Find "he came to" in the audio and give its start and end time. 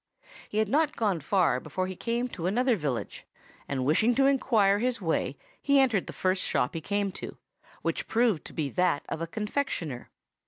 1.85-2.47, 6.73-7.37